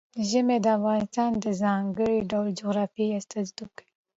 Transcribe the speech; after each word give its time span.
ژمی 0.29 0.57
د 0.65 0.67
افغانستان 0.77 1.31
د 1.43 1.45
ځانګړي 1.61 2.17
ډول 2.31 2.47
جغرافیه 2.59 3.17
استازیتوب 3.19 3.69
کوي. 3.77 3.89